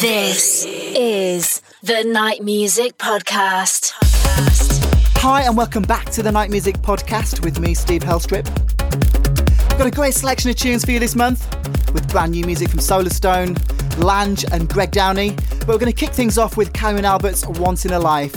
[0.00, 3.94] This is the Night Music Podcast.
[5.16, 8.46] Hi, and welcome back to the Night Music Podcast with me, Steve Helstrip.
[9.72, 11.50] I've Got a great selection of tunes for you this month
[11.94, 13.56] with brand new music from Solarstone,
[13.96, 15.30] Lange, and Greg Downey.
[15.60, 18.34] But we're going to kick things off with Karen Albert's Once in a Life.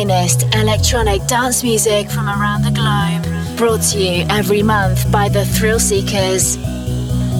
[0.00, 3.22] Finest electronic dance music from around the globe.
[3.58, 6.56] Brought to you every month by the Thrill Seekers.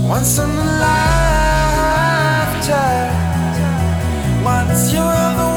[0.07, 2.45] Once in a lifetime,
[4.45, 5.50] once you were the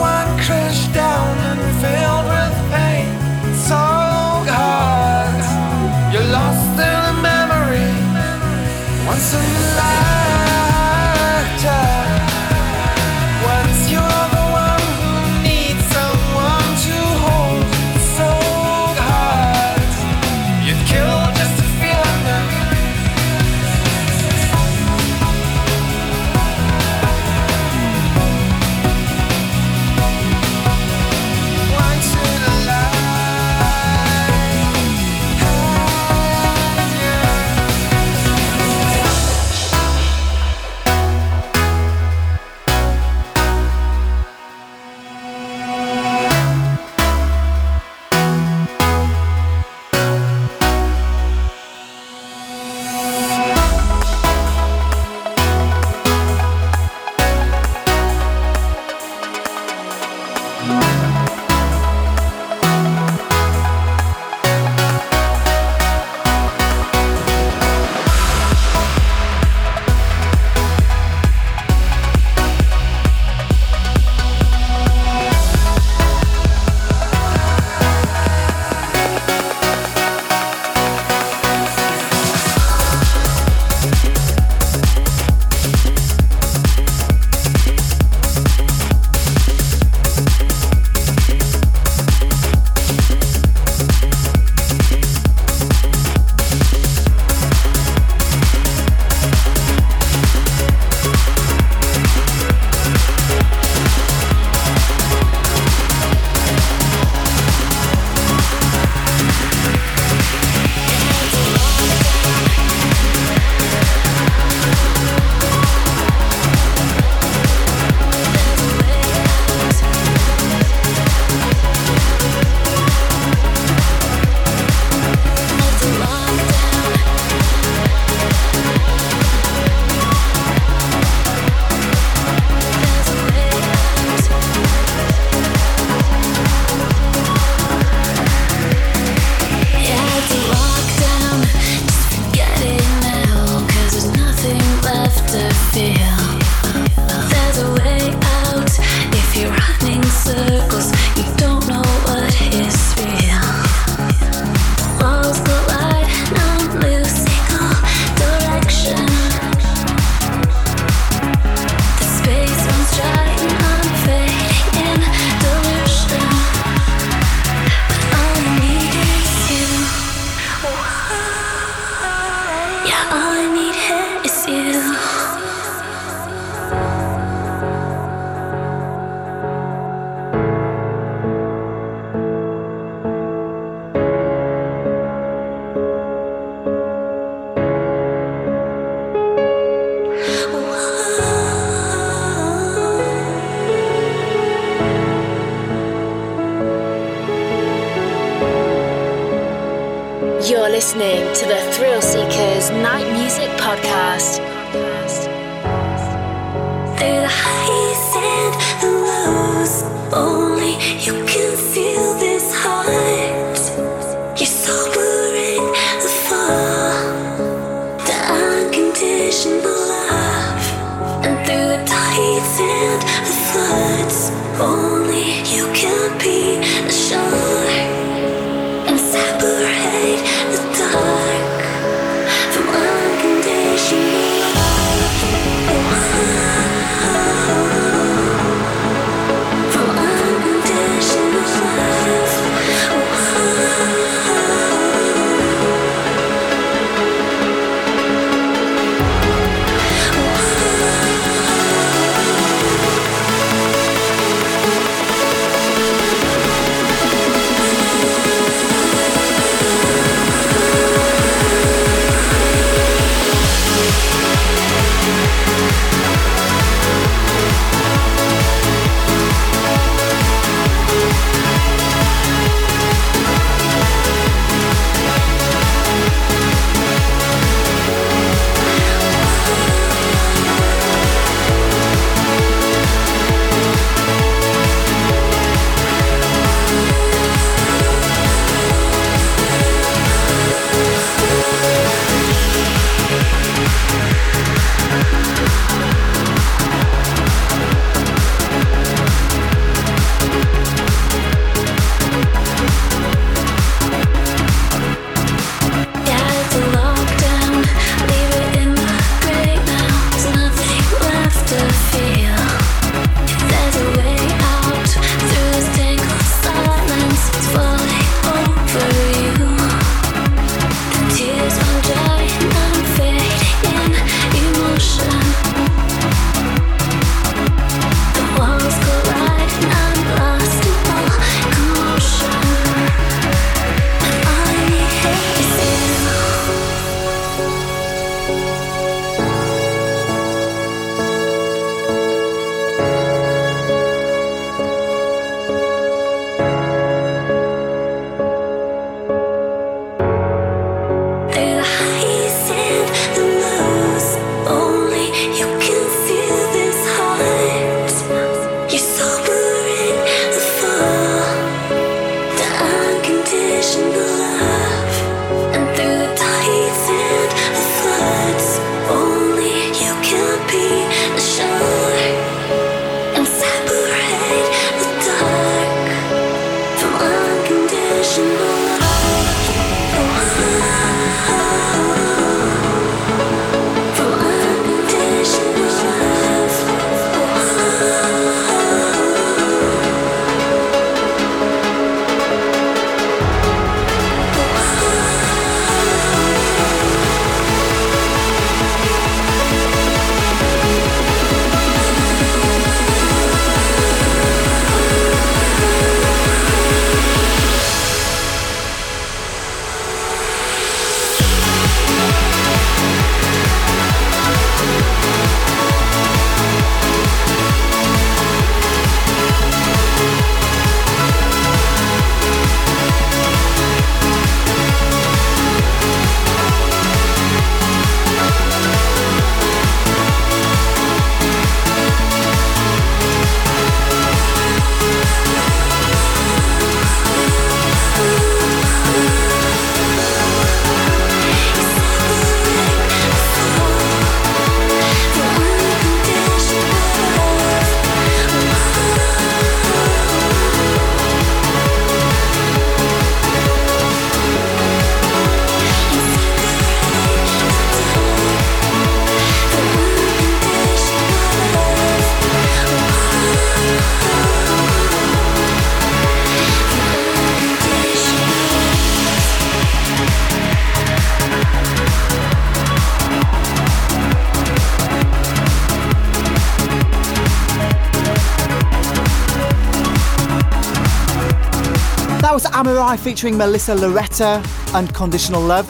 [482.84, 485.66] Featuring Melissa Loretta, Unconditional Love.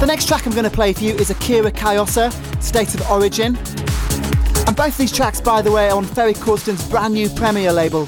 [0.00, 2.30] The next track I'm going to play for you is Akira Kayosa,
[2.62, 3.56] State of Origin.
[4.66, 8.06] And both these tracks, by the way, are on Ferry Corsten's brand new Premier label.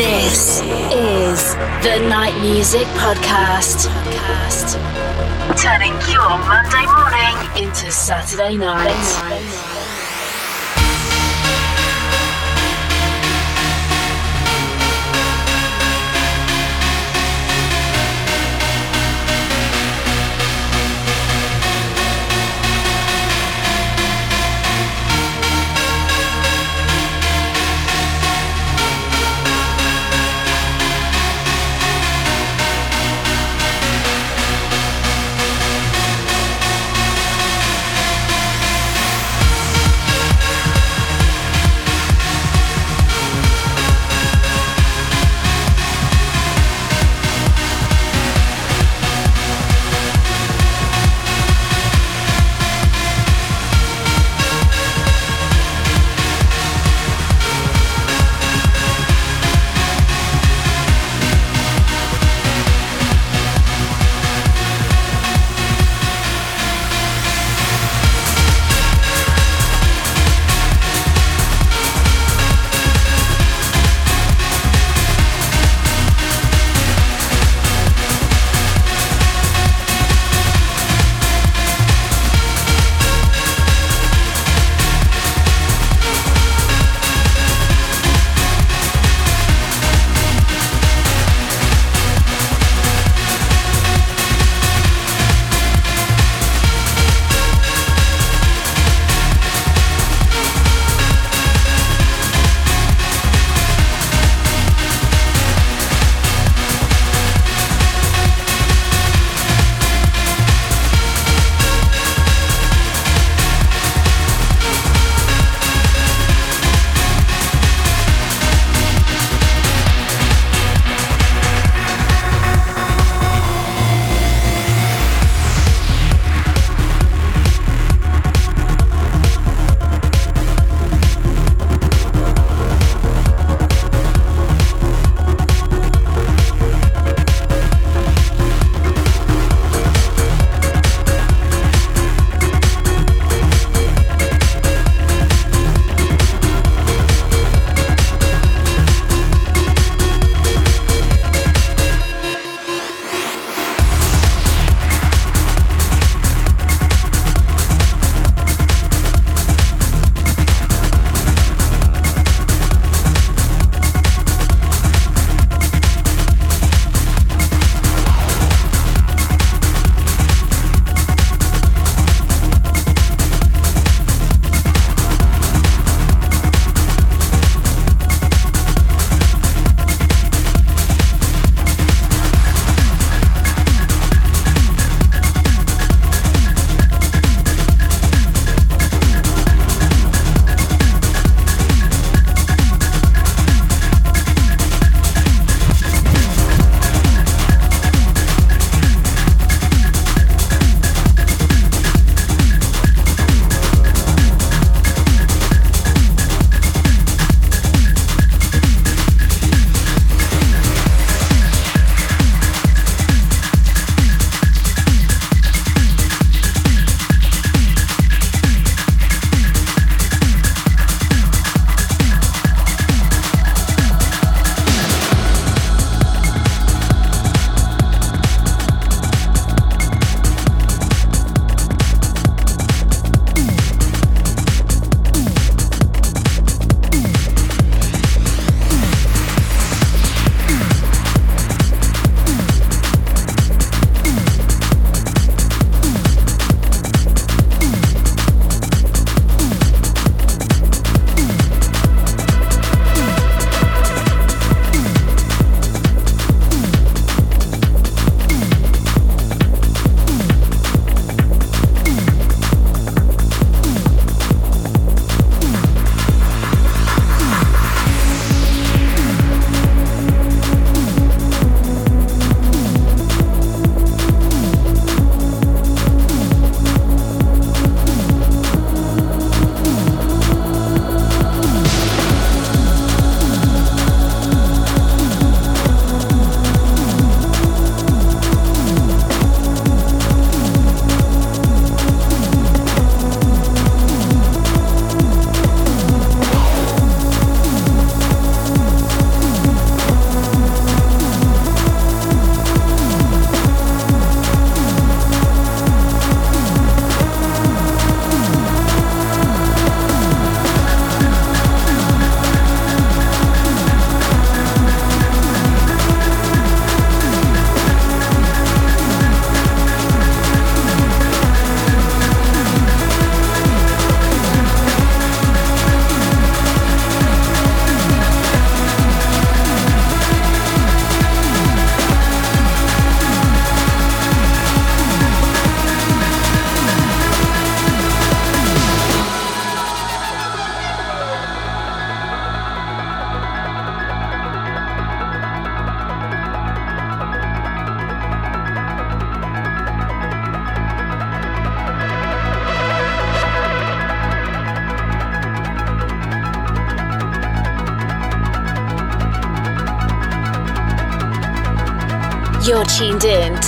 [0.00, 1.54] This is
[1.84, 3.84] the Night Music Podcast.
[5.60, 9.69] Turning your Monday morning into Saturday night.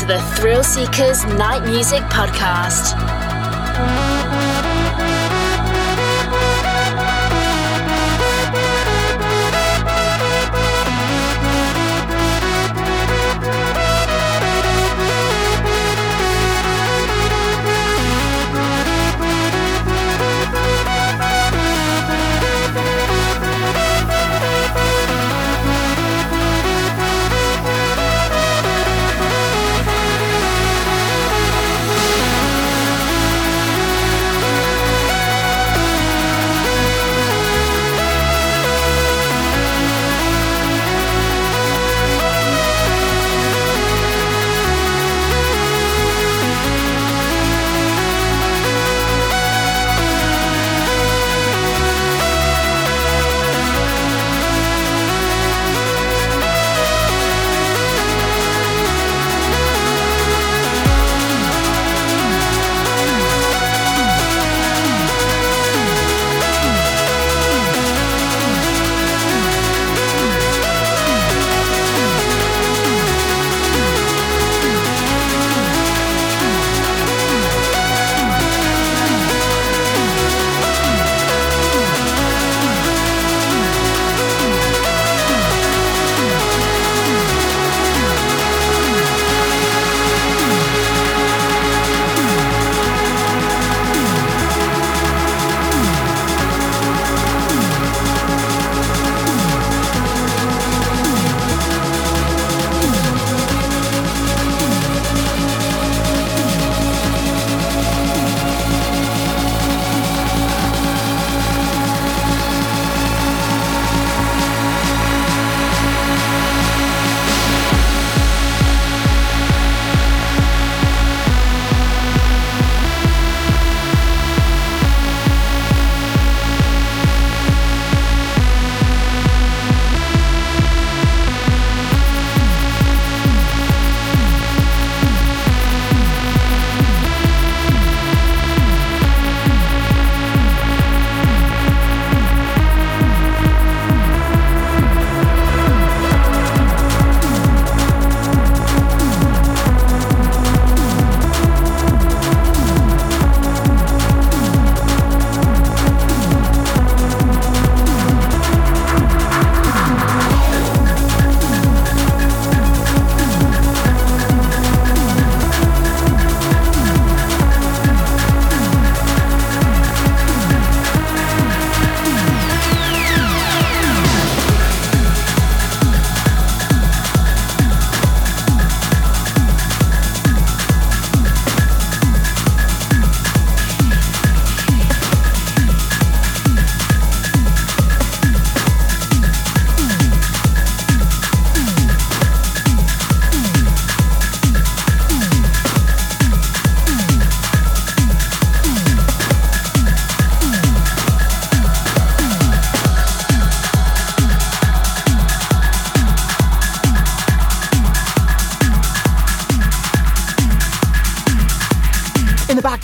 [0.03, 3.12] To the Thrill Seekers Night Music Podcast.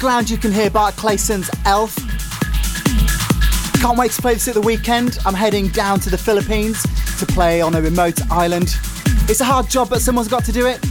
[0.09, 1.95] You can hear Bart Claessen's Elf.
[3.79, 5.19] Can't wait to play this at the weekend.
[5.27, 6.83] I'm heading down to the Philippines
[7.19, 8.75] to play on a remote island.
[9.29, 10.83] It's a hard job, but someone's got to do it.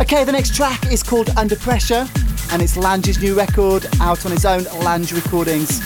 [0.00, 2.08] Okay, the next track is called Under Pressure,
[2.50, 5.80] and it's Lange's new record out on his own Lange Recordings.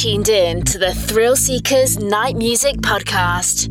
[0.00, 3.69] Tuned in to the Thrill Seekers Night Music Podcast.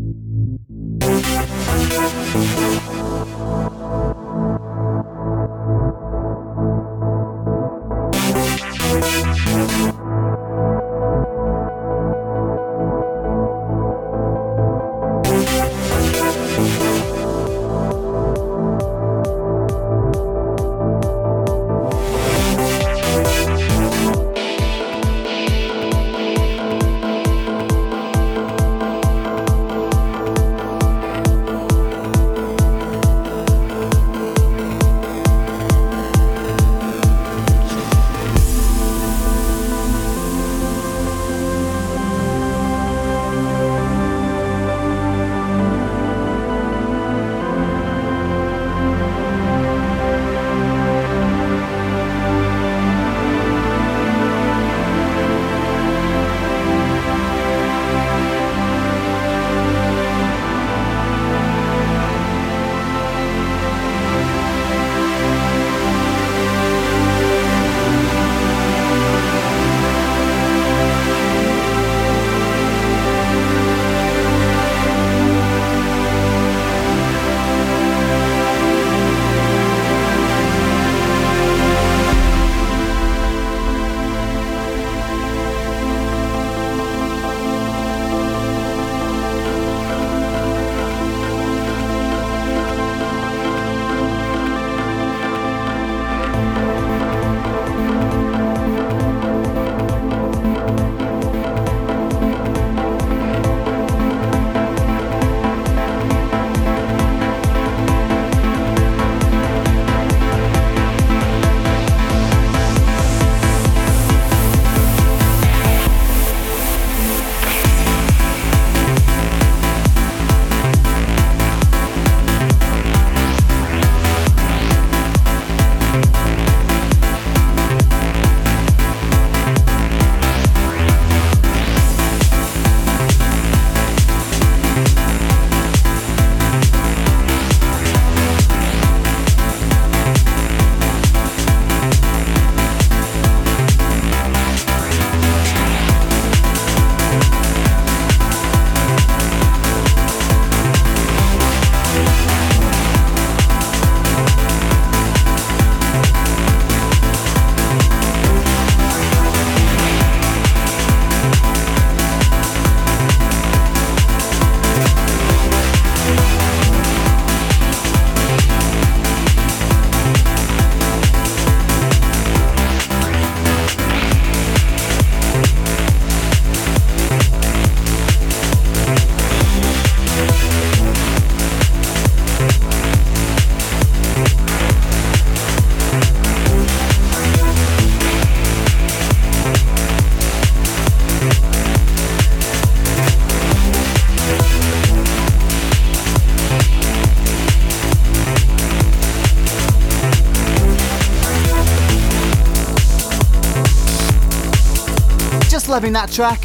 [205.79, 206.43] Loving that track.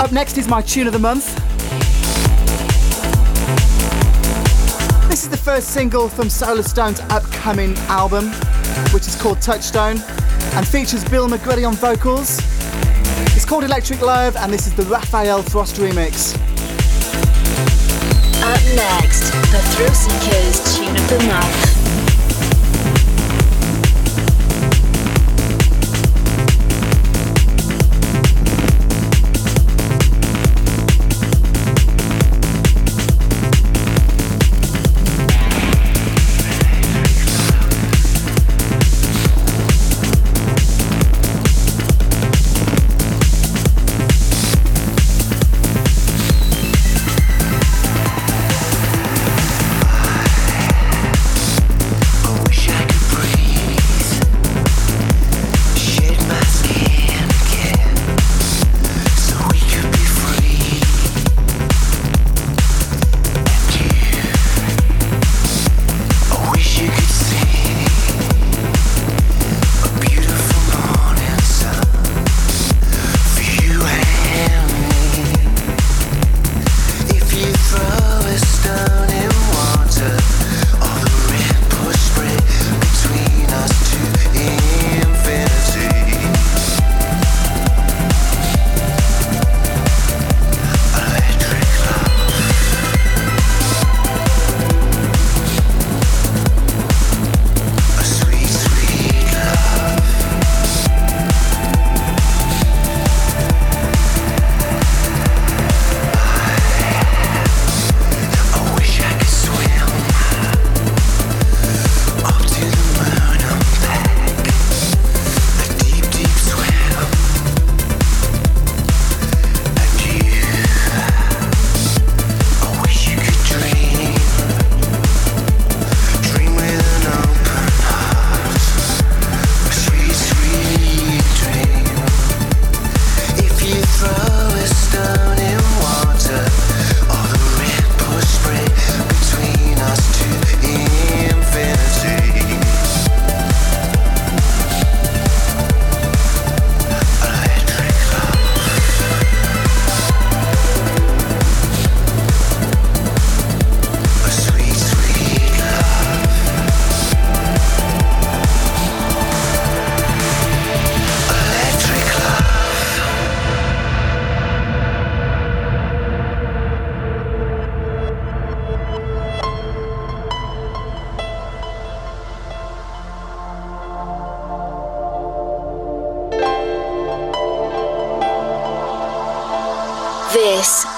[0.00, 1.36] Up next is my tune of the month.
[5.08, 8.32] This is the first single from Solarstone's upcoming album,
[8.92, 9.98] which is called Touchstone
[10.56, 12.38] and features Bill McGrady on vocals.
[13.36, 16.34] It's called Electric Love and this is the Rafael Frost remix.
[18.42, 21.79] Up next, the Thrill Seekers tune of the month.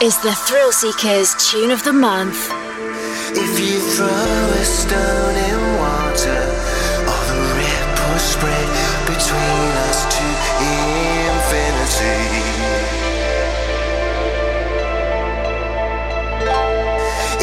[0.03, 2.51] Is the Thrill Seekers Tune of the Month.
[3.39, 6.43] If you throw a stone in water,
[7.07, 8.69] all the ripples spread
[9.07, 10.25] between us to
[10.59, 12.19] infinity.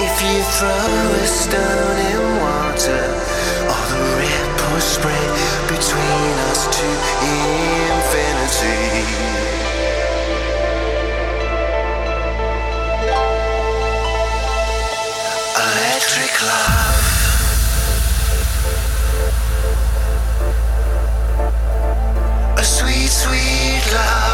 [0.03, 3.03] If you throw a stone in water,
[3.71, 5.38] all the ripples spread
[23.93, 24.28] love.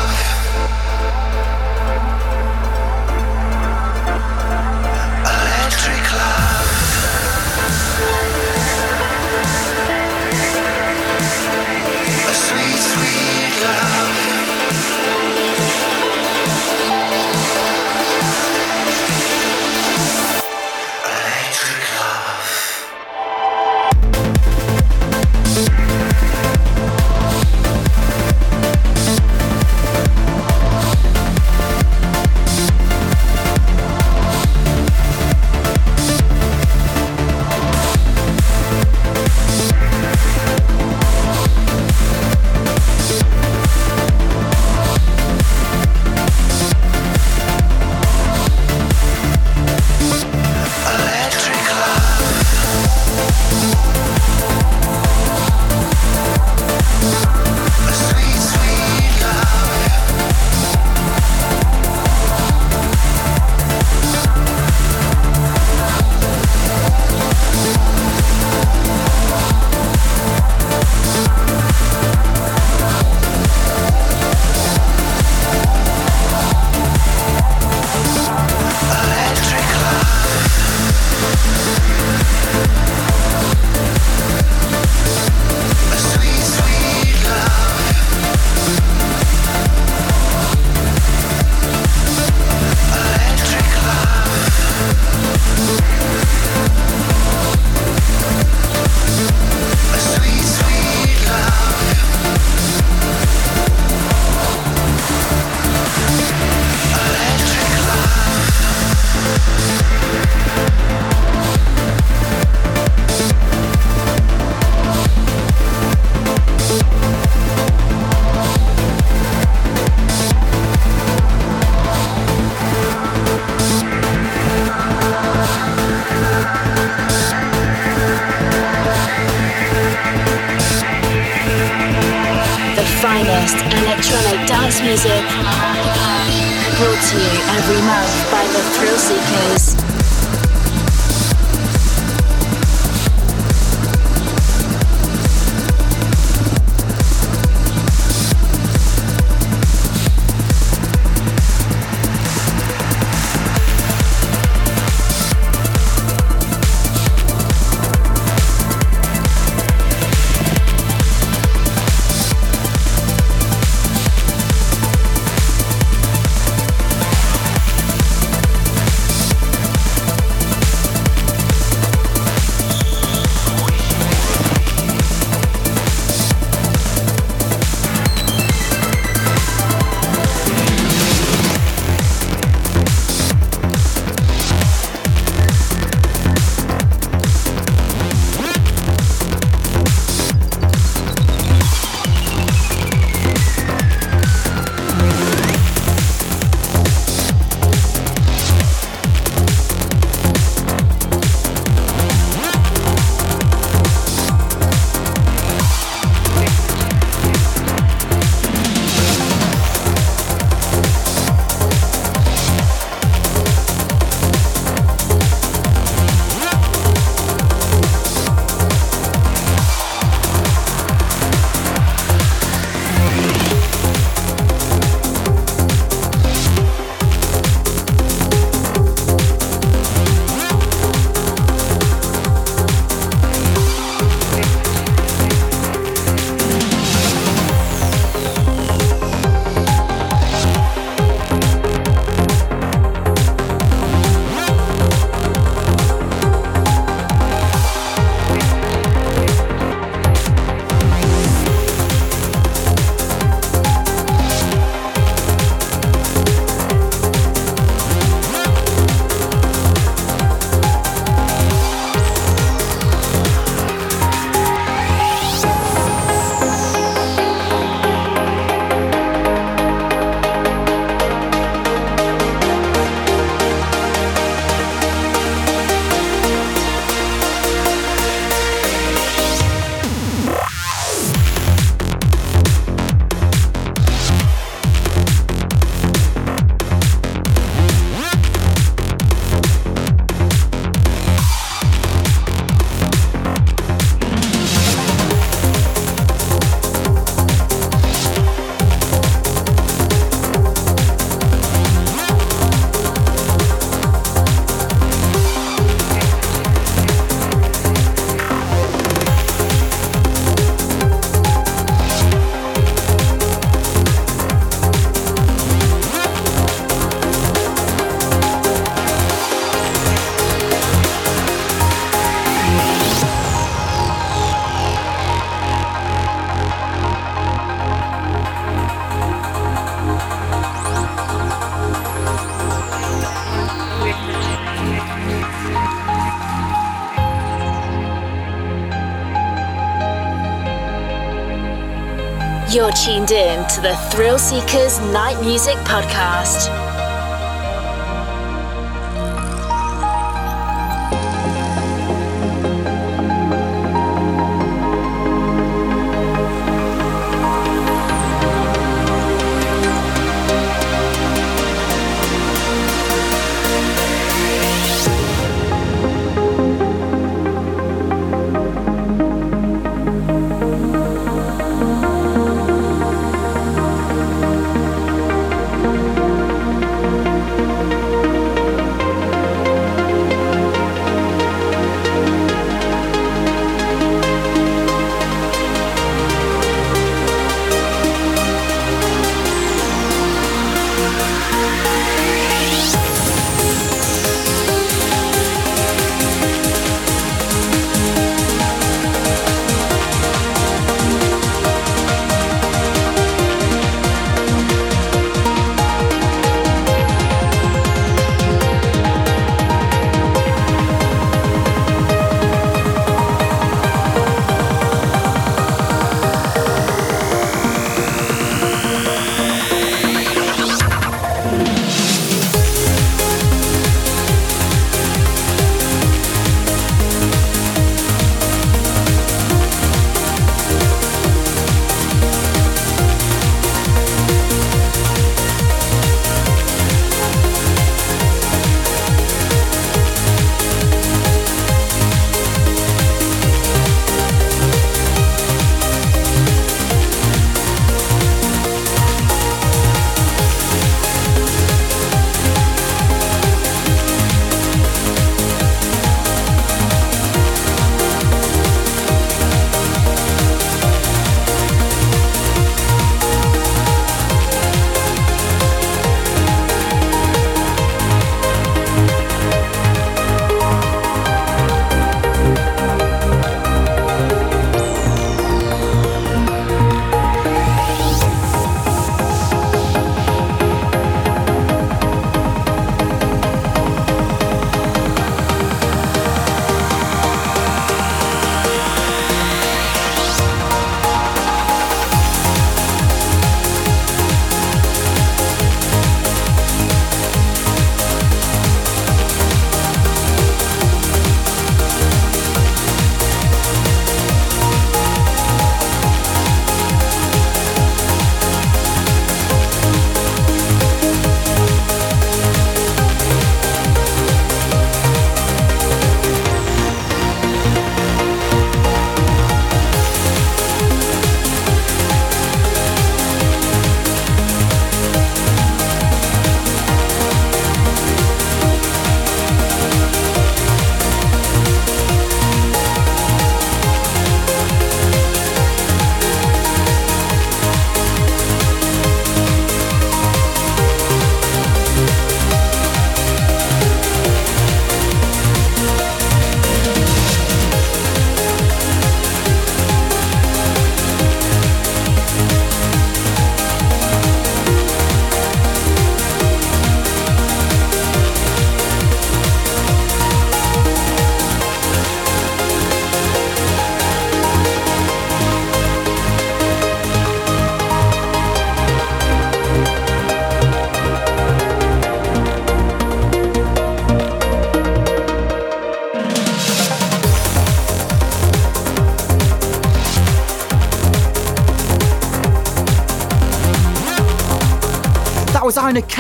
[342.86, 346.64] Tuned in to the Thrill Seekers Night Music Podcast.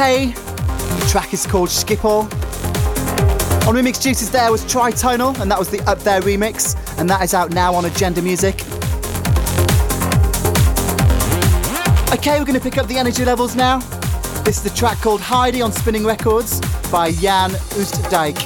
[0.05, 2.25] The track is called Schiphol.
[3.67, 7.23] On remix juices there was Tritonal, and that was the Up There remix, and that
[7.23, 8.61] is out now on Agenda Music.
[12.13, 13.79] Okay, we're going to pick up the energy levels now.
[14.43, 18.44] This is the track called Heidi on Spinnin' Records by Jan Oostdijk.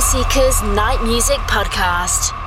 [0.00, 2.43] Seekers Night Music Podcast.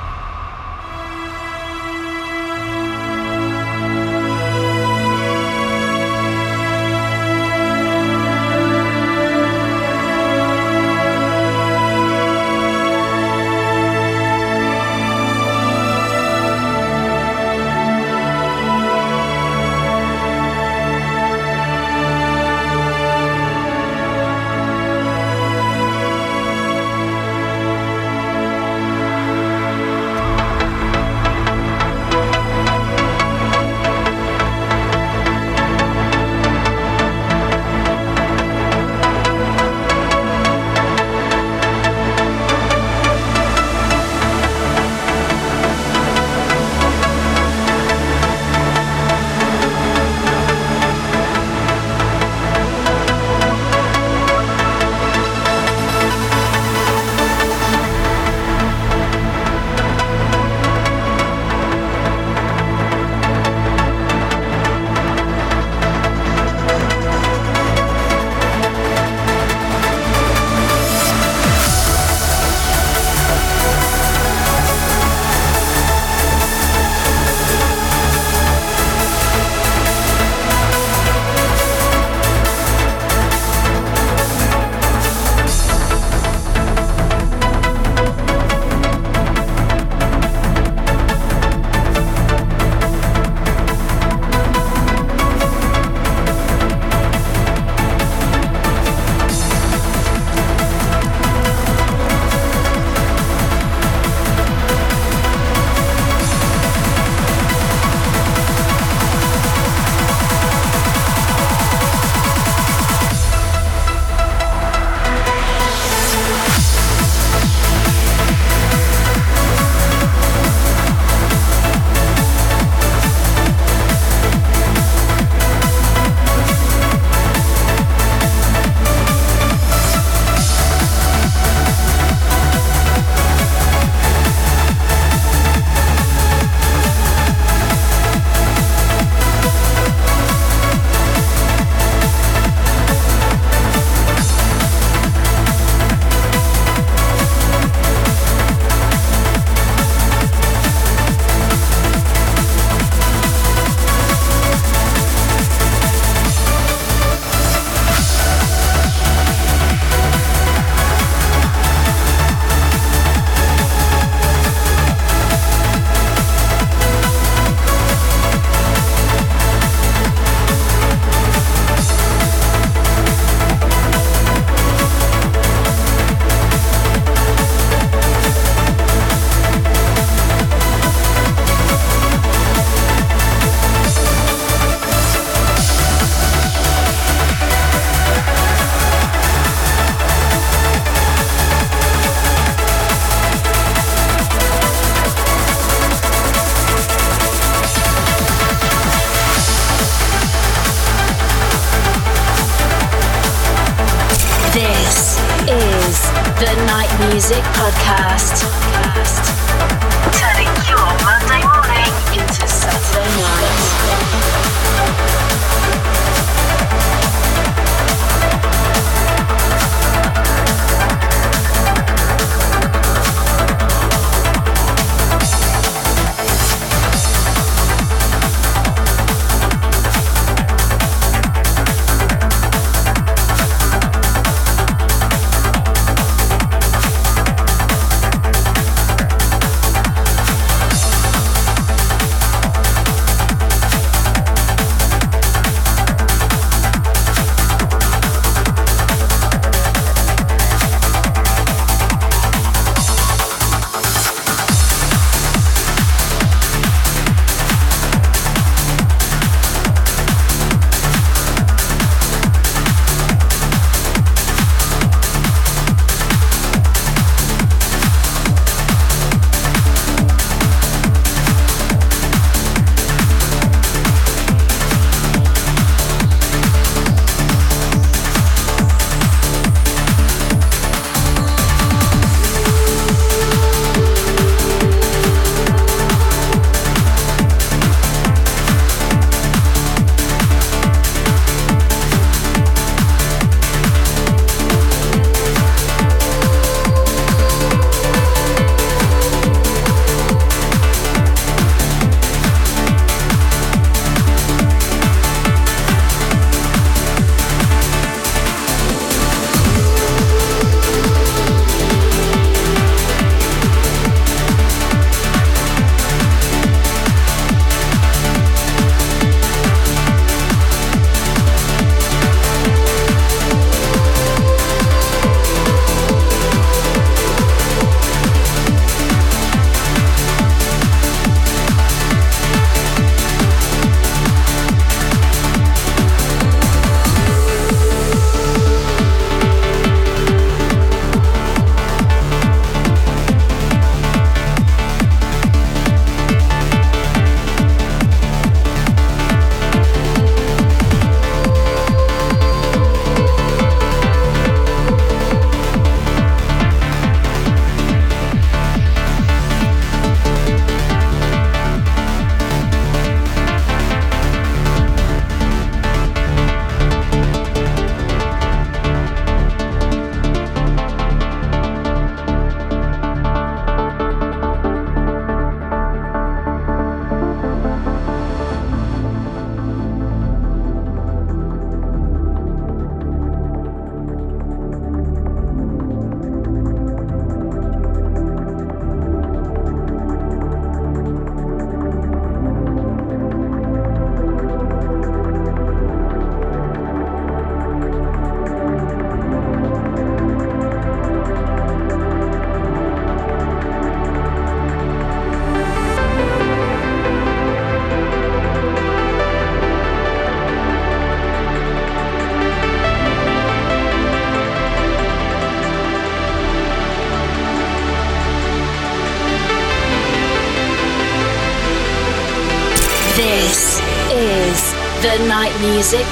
[425.40, 425.87] Music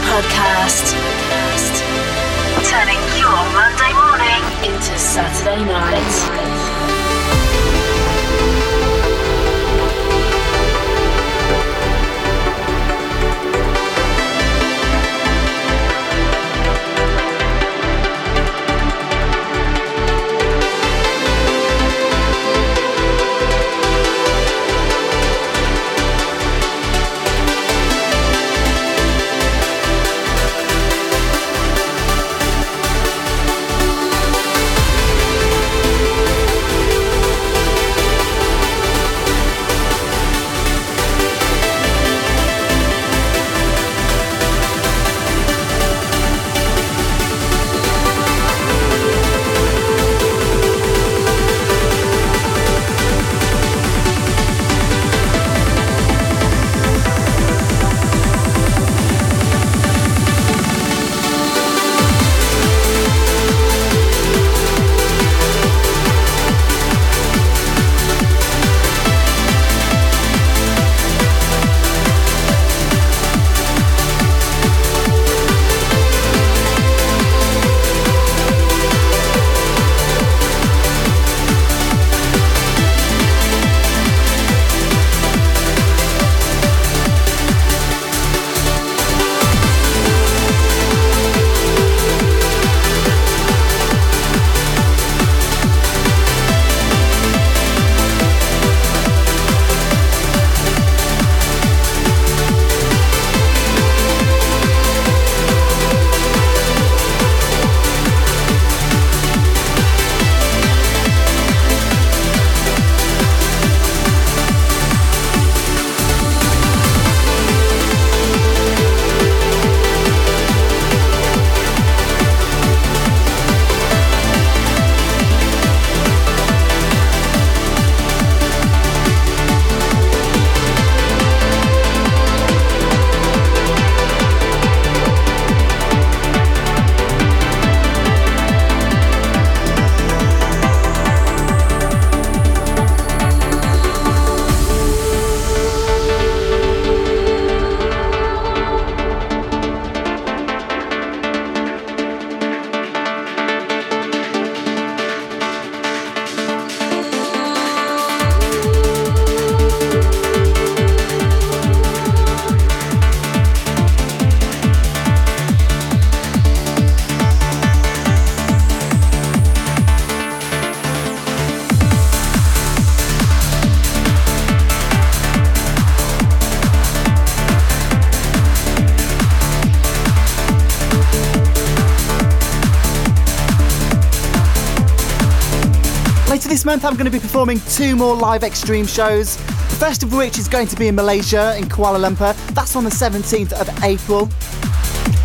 [186.76, 189.36] month, I'm going to be performing two more live extreme shows.
[189.36, 192.36] The first of which is going to be in Malaysia, in Kuala Lumpur.
[192.54, 194.28] That's on the 17th of April.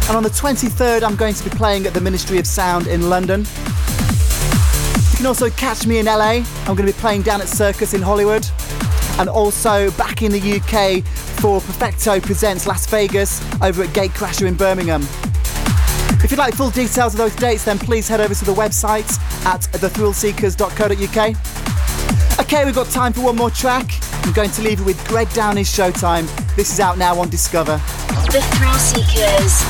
[0.08, 3.10] And on the 23rd, I'm going to be playing at the Ministry of Sound in
[3.10, 3.42] London.
[3.42, 6.46] You can also catch me in LA.
[6.68, 8.48] I'm going to be playing down at Circus in Hollywood.
[9.20, 11.04] And also back in the UK
[11.42, 15.02] for Perfecto Presents Las Vegas over at Gatecrasher in Birmingham.
[16.24, 19.10] If you'd like full details of those dates, then please head over to the website
[19.46, 21.36] at thethrillseekers.co.uk.
[22.40, 23.90] Okay, we've got time for one more track.
[24.26, 26.28] I'm going to leave it with Greg Downey's Showtime.
[26.56, 27.78] This is out now on Discover.
[28.32, 29.62] The Thrill Seekers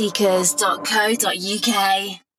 [0.00, 2.29] www.thrillseekers.co.uk.